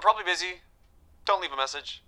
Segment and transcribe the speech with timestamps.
[0.00, 0.62] I'm probably busy.
[1.26, 2.02] Don't leave a message.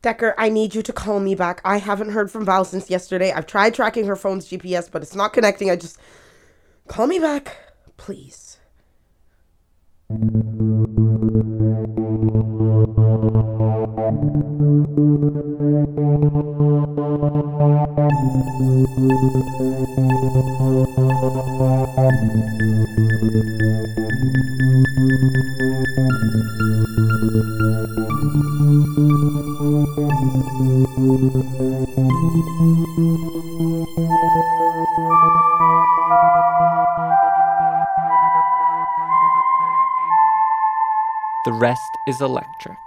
[0.00, 1.60] Decker, I need you to call me back.
[1.62, 3.32] I haven't heard from Val since yesterday.
[3.32, 5.70] I've tried tracking her phone's GPS, but it's not connecting.
[5.70, 5.98] I just.
[6.88, 7.58] Call me back,
[7.98, 8.56] please.
[31.14, 31.20] The
[41.52, 42.78] Rest is Electric.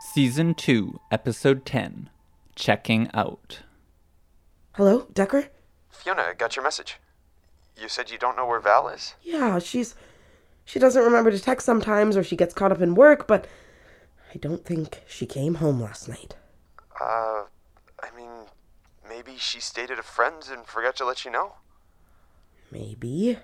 [0.00, 2.10] Season 2, Episode 10
[2.54, 3.62] Checking Out.
[4.74, 5.48] Hello, Decker?
[5.90, 7.00] Fiona, got your message.
[7.76, 9.16] You said you don't know where Val is?
[9.20, 9.96] Yeah, she's.
[10.64, 13.48] She doesn't remember to text sometimes, or she gets caught up in work, but
[14.32, 16.36] I don't think she came home last night.
[17.00, 17.48] Uh, I mean,
[19.24, 21.54] maybe she stayed at a friend's and forgot to let you know?
[22.70, 23.38] Maybe.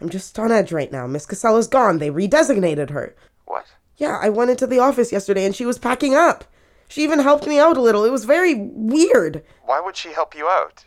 [0.00, 1.06] I'm just on edge right now.
[1.06, 1.98] Miss Casella's gone.
[1.98, 3.14] They redesignated her.
[3.44, 3.66] What?
[3.96, 6.44] Yeah, I went into the office yesterday and she was packing up.
[6.88, 8.04] She even helped me out a little.
[8.04, 9.44] It was very weird.
[9.64, 10.84] Why would she help you out?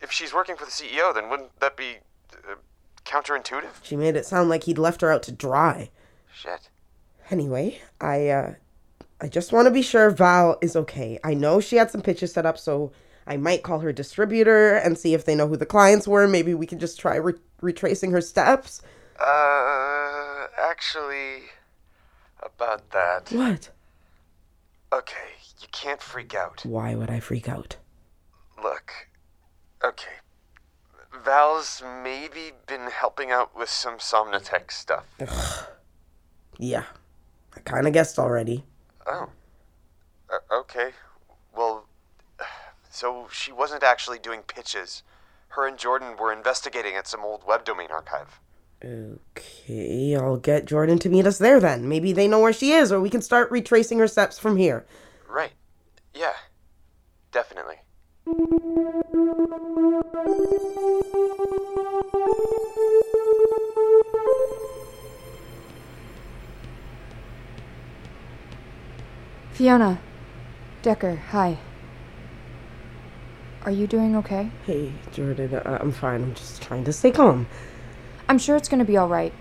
[0.00, 1.98] If she's working for the CEO, then wouldn't that be
[2.32, 2.54] uh,
[3.04, 3.82] counterintuitive?
[3.82, 5.90] She made it sound like he'd left her out to dry.
[6.32, 6.68] Shit.
[7.30, 8.54] Anyway, I uh
[9.20, 11.18] I just want to be sure Val is okay.
[11.22, 12.92] I know she had some pitches set up, so
[13.26, 16.26] I might call her distributor and see if they know who the clients were.
[16.26, 18.82] Maybe we can just try re- retracing her steps.
[19.20, 21.44] Uh, actually,
[22.42, 23.30] about that.
[23.30, 23.70] What?
[24.92, 26.62] Okay, you can't freak out.
[26.64, 27.76] Why would I freak out?
[28.62, 28.92] Look,
[29.82, 30.16] okay.
[31.24, 35.68] Val's maybe been helping out with some Somnatech stuff.
[36.58, 36.84] Yeah,
[37.56, 38.64] I kind of guessed already.
[39.06, 39.28] Oh.
[40.30, 40.90] Uh, okay.
[43.02, 45.02] Well, so she wasn't actually doing pitches.
[45.48, 48.40] Her and Jordan were investigating at some old web domain archive.
[48.84, 51.88] Okay, I'll get Jordan to meet us there then.
[51.88, 54.84] Maybe they know where she is, or we can start retracing her steps from here.
[55.28, 55.52] Right.
[56.14, 56.32] Yeah.
[57.30, 57.76] Definitely.
[69.52, 70.00] Fiona.
[70.82, 71.58] Decker, hi.
[73.64, 74.50] Are you doing okay?
[74.66, 76.22] Hey, Jordan, uh, I'm fine.
[76.22, 77.46] I'm just trying to stay calm.
[78.28, 79.32] I'm sure it's gonna be alright.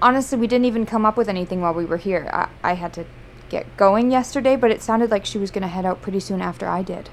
[0.00, 2.30] Honestly, we didn't even come up with anything while we were here.
[2.32, 3.04] I, I had to
[3.48, 6.68] get going yesterday, but it sounded like she was gonna head out pretty soon after
[6.68, 7.10] I did.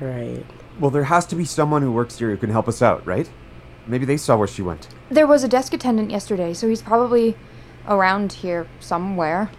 [0.00, 0.44] Right.
[0.80, 3.30] Well, there has to be someone who works here who can help us out, right?
[3.86, 4.88] Maybe they saw where she went.
[5.08, 7.36] There was a desk attendant yesterday, so he's probably
[7.86, 9.52] around here somewhere.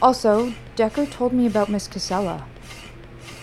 [0.00, 2.46] Also, Decker told me about Miss Casella.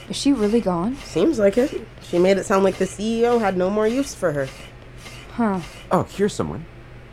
[0.08, 0.96] Is she really gone?
[0.98, 1.82] Seems like it.
[2.04, 4.48] She made it sound like the CEO had no more use for her.
[5.34, 5.62] Huh.
[5.92, 6.66] Oh, here's someone.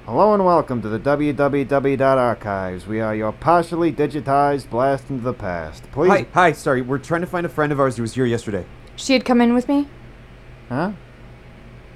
[0.05, 2.87] Hello and welcome to the www.archives.
[2.87, 5.91] We are your partially digitized blast into the past.
[5.91, 6.11] Please.
[6.11, 8.67] Hi, hi, sorry, we're trying to find a friend of ours who was here yesterday.
[8.97, 9.89] She had come in with me?
[10.69, 10.93] Huh?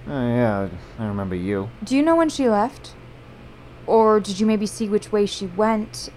[0.06, 0.68] Oh, yeah,
[0.98, 1.68] I remember you.
[1.84, 2.94] Do you know when she left?
[3.86, 6.08] Or did you maybe see which way she went?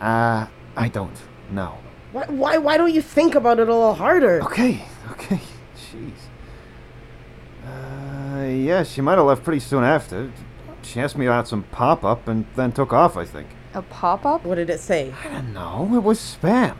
[0.00, 1.20] Uh, I don't
[1.50, 1.78] know.
[2.12, 4.42] Why, why, why don't you think about it a little harder?
[4.42, 5.40] Okay, okay.
[5.76, 6.12] Jeez.
[7.66, 10.32] Uh, yeah, she might have left pretty soon after.
[10.82, 13.48] She asked me about some pop up and then took off, I think.
[13.74, 14.44] A pop up?
[14.44, 15.14] What did it say?
[15.24, 15.88] I don't know.
[15.94, 16.76] It was spam.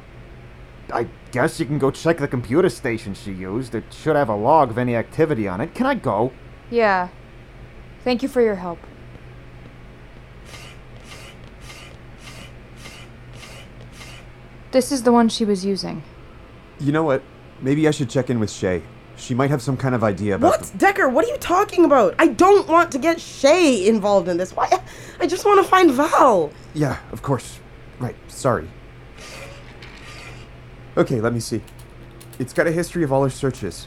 [0.93, 3.75] I guess you can go check the computer station she used.
[3.77, 5.75] It should have a log of any activity on it.
[5.75, 6.33] Can I go?
[6.71, 7.09] Yeah.
[8.03, 8.81] Thank you for your help.
[14.71, 16.03] This is the one she was using.
[16.79, 17.23] You know what?
[17.61, 18.83] Maybe I should check in with Shae.
[19.17, 20.73] She might have some kind of idea about What?
[20.79, 22.15] Decker, what are you talking about?
[22.19, 24.55] I don't want to get Shae involved in this.
[24.57, 24.71] Why?
[25.19, 26.51] I just want to find Val.
[26.73, 27.59] Yeah, of course.
[27.99, 28.69] Right, sorry.
[30.97, 31.61] Okay, let me see.
[32.39, 33.87] It's got a history of all her searches.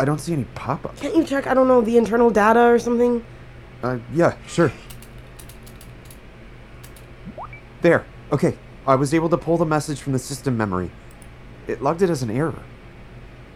[0.00, 1.00] I don't see any pop ups.
[1.00, 3.24] Can't you check, I don't know, the internal data or something?
[3.82, 4.72] Uh, yeah, sure.
[7.82, 8.04] There.
[8.32, 8.56] Okay.
[8.90, 10.90] I was able to pull the message from the system memory.
[11.68, 12.60] It logged it as an error.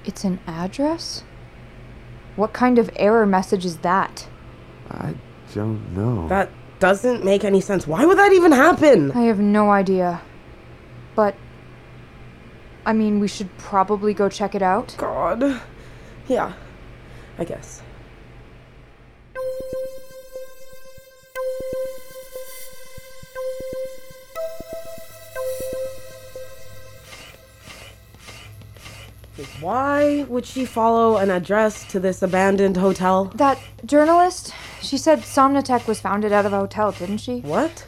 [0.05, 1.25] It's an address?
[2.37, 4.29] What kind of error message is that?
[4.89, 5.15] I
[5.53, 6.29] don't know.
[6.29, 7.85] That doesn't make any sense.
[7.85, 9.11] Why would that even happen?
[9.11, 10.23] I have no idea.
[11.17, 11.35] But.
[12.87, 14.95] I mean, we should probably go check it out.
[14.99, 15.61] God.
[16.29, 16.53] Yeah,
[17.39, 17.83] I guess.
[29.65, 33.33] Why would she follow an address to this abandoned hotel?
[33.35, 34.53] That journalist,
[34.83, 37.41] she said Somnatech was founded out of a hotel, didn't she?
[37.41, 37.87] What?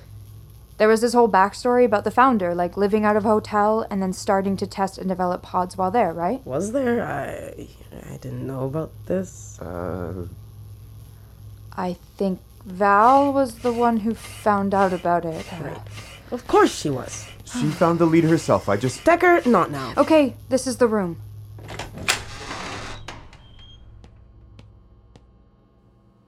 [0.79, 4.01] There was this whole backstory about the founder, like living out of a hotel and
[4.01, 6.41] then starting to test and develop pods while there, right?
[6.47, 7.03] Was there?
[7.03, 7.69] I
[8.11, 9.61] I didn't know about this.
[9.61, 10.29] Uh,
[11.77, 15.45] I think Val was the one who found out about it.
[15.61, 15.77] Right.
[16.31, 17.27] Of course she was.
[17.45, 18.67] she found the lead herself.
[18.67, 19.05] I just.
[19.05, 19.93] Decker, not now.
[19.99, 21.21] Okay, this is the room.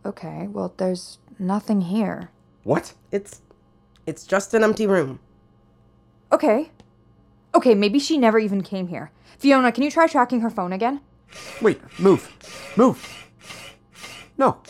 [0.09, 2.31] Okay, well, there's nothing here.
[2.65, 2.95] What?
[3.13, 3.43] It's
[4.07, 5.21] it's just an empty room.
[6.33, 6.71] Okay.
[7.55, 9.11] Okay, maybe she never even came here.
[9.39, 11.03] Fiona, can you try tracking her phone again?
[11.61, 12.33] Wait, move.
[12.77, 13.07] Move.
[14.39, 14.63] No.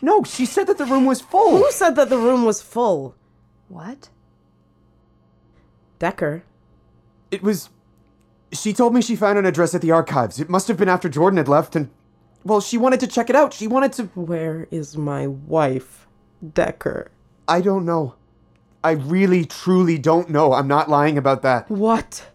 [0.00, 1.58] No, she said that the room was full.
[1.58, 3.16] Who said that the room was full?
[3.68, 4.10] What?
[5.98, 6.44] Decker.
[7.32, 7.68] It was.
[8.52, 10.38] She told me she found an address at the archives.
[10.38, 11.90] It must have been after Jordan had left, and.
[12.44, 13.52] Well, she wanted to check it out.
[13.52, 14.04] She wanted to.
[14.14, 16.06] Where is my wife?
[16.52, 17.10] Decker.
[17.48, 18.14] I don't know.
[18.82, 20.52] I really, truly don't know.
[20.52, 21.70] I'm not lying about that.
[21.70, 22.26] What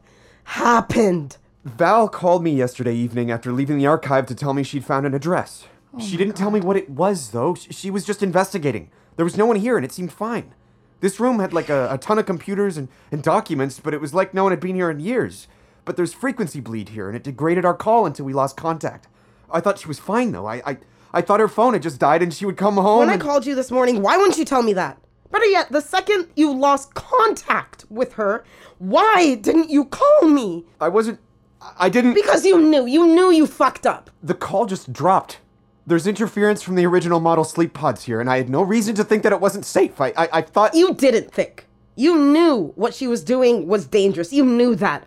[0.44, 1.38] happened?
[1.63, 5.13] Val called me yesterday evening after leaving the archive to tell me she'd found an
[5.13, 5.67] address.
[5.94, 7.53] Oh she didn't tell me what it was, though.
[7.56, 8.89] She was just investigating.
[9.15, 10.56] There was no one here, and it seemed fine.
[11.01, 14.13] This room had like a, a ton of computers and, and documents, but it was
[14.13, 15.47] like no one had been here in years.
[15.85, 19.07] But there's frequency bleed here, and it degraded our call until we lost contact.
[19.51, 20.45] I thought she was fine, though.
[20.45, 20.77] I, I,
[21.13, 22.99] I thought her phone had just died and she would come home.
[22.99, 24.97] When I called you this morning, why wouldn't you tell me that?
[25.31, 28.43] Better yet, the second you lost contact with her,
[28.79, 30.65] why didn't you call me?
[30.81, 31.19] I wasn't.
[31.77, 32.13] I didn't.
[32.13, 32.85] Because you knew.
[32.87, 34.09] You knew you fucked up.
[34.23, 35.39] The call just dropped.
[35.85, 39.03] There's interference from the original model sleep pods here, and I had no reason to
[39.03, 39.99] think that it wasn't safe.
[39.99, 40.73] I, I, I thought.
[40.73, 41.67] You didn't think.
[41.95, 44.31] You knew what she was doing was dangerous.
[44.31, 45.05] You knew that.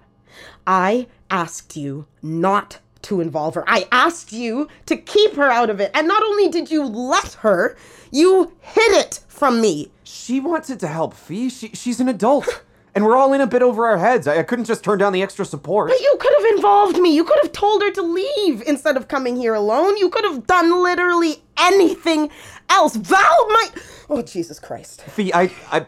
[0.66, 3.64] I asked you not to involve her.
[3.66, 5.90] I asked you to keep her out of it.
[5.94, 7.76] And not only did you let her,
[8.10, 9.90] you hid it from me.
[10.04, 11.50] She wanted to help Fee.
[11.50, 12.62] She, she's an adult.
[12.94, 14.26] and we're all in a bit over our heads.
[14.26, 15.90] I, I couldn't just turn down the extra support.
[15.90, 17.14] But you could have involved me.
[17.14, 19.96] You could have told her to leave instead of coming here alone.
[19.96, 22.30] You could have done literally anything
[22.68, 22.96] else.
[22.96, 23.72] Val might.
[24.08, 25.02] Oh, Jesus Christ.
[25.02, 25.86] Fee, I, I.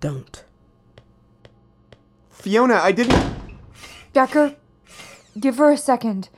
[0.00, 0.44] Don't.
[2.30, 3.43] Fiona, I didn't.
[4.14, 4.54] Decker,
[5.38, 6.28] give her a second.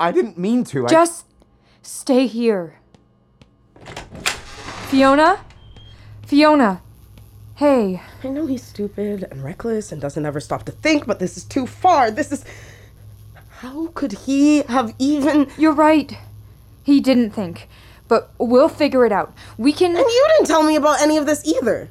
[0.00, 0.86] I didn't mean to.
[0.86, 1.26] I, Just
[1.82, 2.80] stay here.
[4.88, 5.44] Fiona?
[6.26, 6.80] Fiona.
[7.56, 11.36] Hey, I know he's stupid and reckless and doesn't ever stop to think, but this
[11.36, 12.10] is too far.
[12.10, 12.44] This is.
[13.58, 15.48] How could he have even.
[15.58, 16.16] you're right.
[16.82, 17.68] He didn't think.
[18.08, 19.34] But we'll figure it out.
[19.58, 19.90] We can.
[19.90, 21.90] And you didn't tell me about any of this either.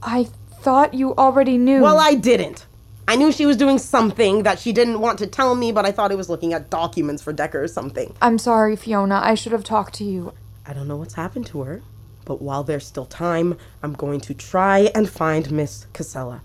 [0.00, 0.28] I
[0.62, 1.82] thought you already knew.
[1.82, 2.66] Well, I didn't.
[3.10, 5.90] I knew she was doing something that she didn't want to tell me, but I
[5.90, 8.14] thought it was looking at documents for Decker or something.
[8.22, 9.20] I'm sorry, Fiona.
[9.20, 10.32] I should have talked to you.
[10.64, 11.82] I don't know what's happened to her,
[12.24, 16.42] but while there's still time, I'm going to try and find Miss Casella.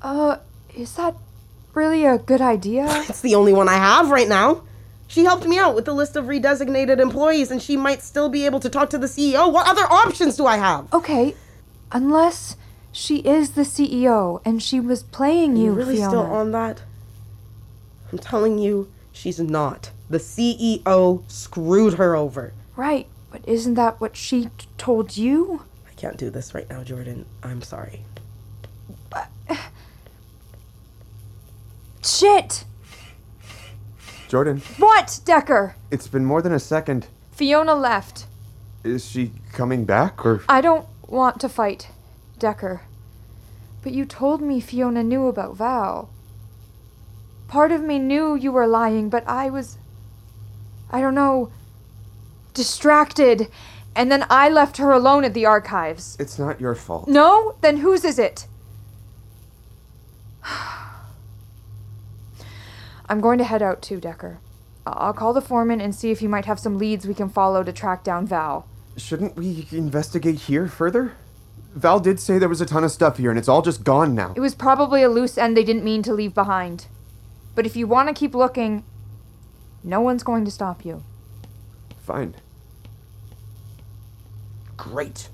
[0.00, 0.38] Uh,
[0.74, 1.14] is that
[1.74, 2.86] really a good idea?
[3.10, 4.62] It's the only one I have right now.
[5.08, 8.46] She helped me out with the list of redesignated employees, and she might still be
[8.46, 9.52] able to talk to the CEO.
[9.52, 10.90] What other options do I have?
[10.94, 11.36] Okay,
[11.92, 12.56] unless
[12.98, 16.10] she is the CEO and she was playing you, you really Fiona.
[16.10, 16.82] still on that?
[18.10, 19.92] I'm telling you, she's not.
[20.10, 22.52] The CEO screwed her over.
[22.74, 25.62] Right, but isn't that what she t- told you?
[25.88, 27.24] I can't do this right now, Jordan.
[27.42, 28.02] I'm sorry.
[32.02, 32.64] Shit!
[34.28, 35.76] Jordan, What, Decker?
[35.92, 37.06] it's been more than a second.
[37.30, 38.26] Fiona left.
[38.82, 40.42] Is she coming back, or.
[40.48, 41.88] I don't want to fight,
[42.38, 42.82] Decker.
[43.82, 46.10] But you told me Fiona knew about Val.
[47.46, 49.78] Part of me knew you were lying, but I was.
[50.90, 51.50] I don't know.
[52.54, 53.48] distracted.
[53.94, 56.16] And then I left her alone at the archives.
[56.20, 57.08] It's not your fault.
[57.08, 57.54] No?
[57.62, 58.46] Then whose is it?
[63.08, 64.38] I'm going to head out too, Decker.
[64.86, 67.62] I'll call the foreman and see if he might have some leads we can follow
[67.62, 68.66] to track down Val.
[68.96, 71.12] Shouldn't we investigate here further?
[71.74, 74.14] Val did say there was a ton of stuff here, and it's all just gone
[74.14, 74.32] now.
[74.36, 76.86] It was probably a loose end they didn't mean to leave behind.
[77.54, 78.84] But if you want to keep looking,
[79.84, 81.02] no one's going to stop you.
[82.00, 82.34] Fine.
[84.76, 85.28] Great.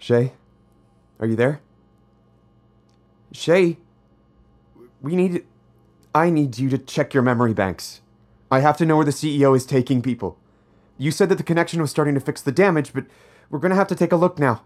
[0.00, 0.30] Shae,
[1.18, 1.60] are you there?
[3.34, 3.76] Shae,
[5.02, 5.44] we need.
[6.14, 8.00] I need you to check your memory banks.
[8.50, 10.38] I have to know where the CEO is taking people.
[10.98, 13.06] You said that the connection was starting to fix the damage, but
[13.50, 14.62] We're gonna have to take a look now.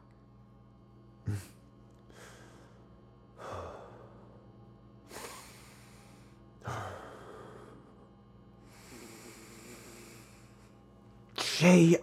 [11.37, 11.97] Shae,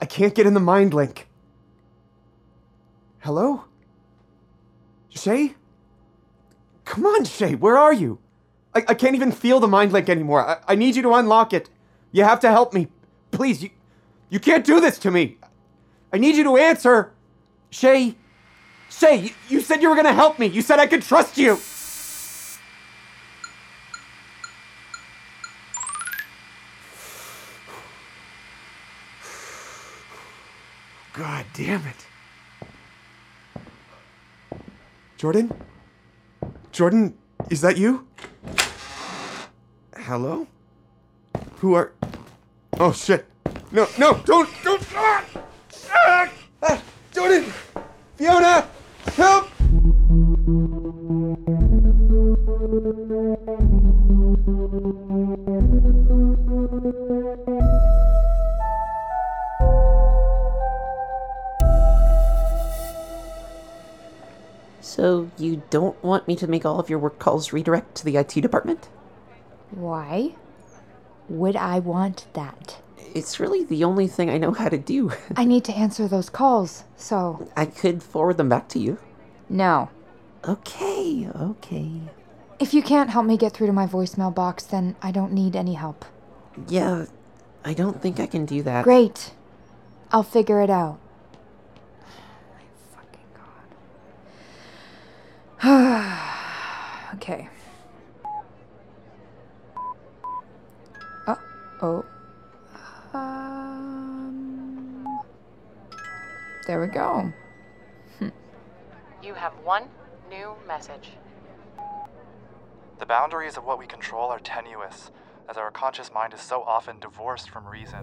[0.00, 1.28] I can't get in the mind link.
[3.20, 3.64] Hello?
[5.14, 5.54] Shae?
[6.84, 8.18] Come on, Shae, where are you?
[8.78, 10.46] I, I can't even feel the mind link anymore.
[10.46, 11.68] I, I need you to unlock it.
[12.12, 12.88] You have to help me.
[13.30, 13.70] Please, you,
[14.30, 15.38] you can't do this to me.
[16.12, 17.12] I need you to answer.
[17.72, 18.14] Shae,
[18.88, 20.46] Shae, you, you said you were gonna help me.
[20.46, 21.58] You said I could trust you.
[31.12, 32.06] God damn it.
[35.16, 35.52] Jordan?
[36.70, 37.18] Jordan,
[37.50, 38.06] is that you?
[40.08, 40.46] Hello?
[41.56, 41.92] Who are.
[42.80, 43.26] Oh shit.
[43.70, 44.82] No, no, don't, don't.
[44.94, 45.26] Ah!
[45.92, 46.32] Ah!
[46.62, 46.82] Ah!
[47.12, 47.44] Jordan!
[48.16, 48.66] Fiona!
[49.12, 49.50] Help!
[64.80, 68.16] So, you don't want me to make all of your work calls redirect to the
[68.16, 68.88] IT department?
[69.70, 70.34] Why
[71.28, 72.78] would I want that?
[73.14, 75.12] It's really the only thing I know how to do.
[75.36, 77.48] I need to answer those calls, so.
[77.56, 78.98] I could forward them back to you.
[79.48, 79.90] No.
[80.46, 82.00] Okay, okay.
[82.58, 85.54] If you can't help me get through to my voicemail box, then I don't need
[85.56, 86.04] any help.
[86.68, 87.06] Yeah,
[87.64, 88.84] I don't think I can do that.
[88.84, 89.32] Great.
[90.10, 90.98] I'll figure it out.
[92.54, 93.28] My fucking
[95.62, 97.14] god.
[97.14, 97.48] okay.
[101.82, 102.04] Oh.
[103.14, 103.58] Um.
[106.66, 107.32] There we go.
[109.22, 109.84] You have one
[110.30, 111.10] new message.
[112.98, 115.10] The boundaries of what we control are tenuous,
[115.48, 117.98] as our conscious mind is so often divorced from reason.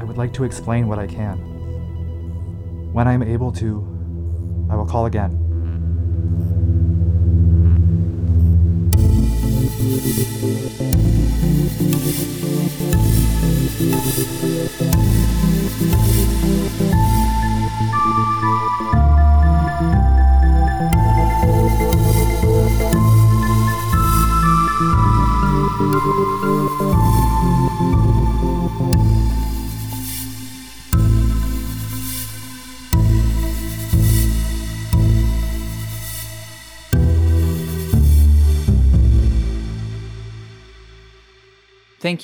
[0.00, 1.38] I would like to explain what I can.
[2.92, 3.86] When I am able to,
[4.70, 5.36] I will call again.
[11.40, 11.70] Thank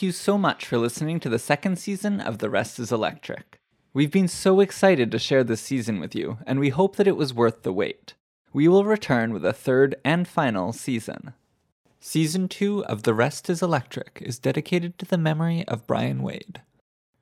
[0.00, 3.61] you so much for listening to the second season of The Rest is Electric.
[3.92, 7.14] We've been so excited to share this season with you, and we hope that it
[7.14, 8.14] was worth the wait.
[8.54, 11.35] We will return with a third and final season.
[12.00, 16.62] Season 2 of The Rest is Electric is dedicated to the memory of Bryan Wade.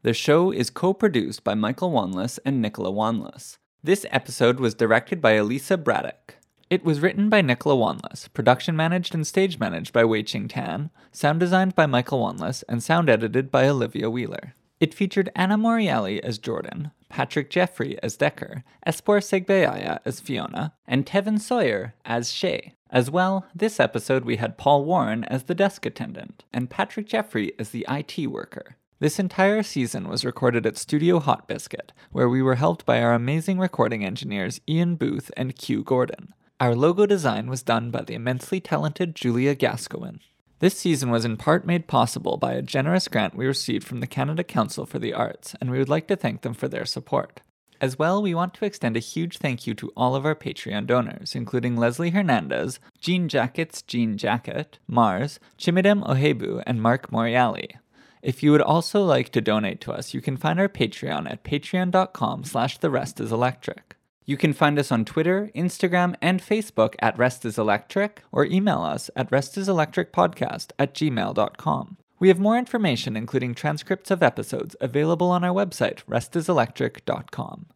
[0.02, 3.58] The show is co produced by Michael Wanless and Nicola Wanless.
[3.82, 6.36] This episode was directed by Alyssa Bradac.
[6.74, 10.90] It was written by Nicola Wanless, production managed and stage managed by Wei Qing Tan,
[11.12, 14.56] sound designed by Michael Wanless, and sound edited by Olivia Wheeler.
[14.80, 21.06] It featured Anna Morreale as Jordan, Patrick Jeffrey as Decker, Espoir Segbeaya as Fiona, and
[21.06, 22.72] Tevin Sawyer as Shae.
[22.90, 27.52] As well, this episode we had Paul Warren as the desk attendant, and Patrick Jeffrey
[27.56, 28.78] as the IT worker.
[28.98, 33.14] This entire season was recorded at Studio Hot Biscuit, where we were helped by our
[33.14, 36.34] amazing recording engineers Iain Booth and Q Gordon.
[36.60, 40.20] Our logo design was done by the immensely talented Julia Gascoine.
[40.60, 44.06] This season was in part made possible by a generous grant we received from the
[44.06, 47.40] Canada Council for the Arts, and we would like to thank them for their support.
[47.80, 50.86] As well, we want to extend a huge thank you to all of our Patreon
[50.86, 57.78] donors, including Leslie Hernandez, Jean Jackets Jean Jacket, Mars, Chimedum Ohaegbu, and Mark Morreale.
[58.22, 61.42] If you would also like to donate to us, you can find our Patreon at
[61.42, 63.96] patreon.com slash the rest is electric.
[64.26, 68.80] You can find us on Twitter, Instagram, and Facebook at Rest is Electric, or email
[68.80, 71.96] us at restiselectricpodcast at gmail.com.
[72.18, 77.66] We have more information, including transcripts of episodes, available on our website, restiselectric.com.